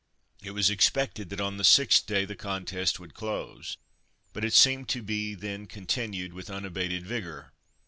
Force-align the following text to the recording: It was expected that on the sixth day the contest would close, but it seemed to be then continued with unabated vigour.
It 0.41 0.49
was 0.55 0.71
expected 0.71 1.29
that 1.29 1.39
on 1.39 1.57
the 1.57 1.63
sixth 1.63 2.07
day 2.07 2.25
the 2.25 2.35
contest 2.35 2.99
would 2.99 3.13
close, 3.13 3.77
but 4.33 4.43
it 4.43 4.53
seemed 4.53 4.89
to 4.89 5.03
be 5.03 5.35
then 5.35 5.67
continued 5.67 6.33
with 6.33 6.49
unabated 6.49 7.05
vigour. 7.05 7.53